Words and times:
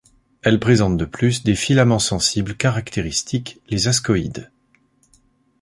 Elles 0.41 0.59
présentent 0.59 0.97
de 0.97 1.05
plus 1.05 1.43
des 1.43 1.53
filaments 1.53 1.99
sensibles 1.99 2.55
caractéristiques, 2.57 3.59
les 3.69 3.87
ascoïdes. 3.87 4.49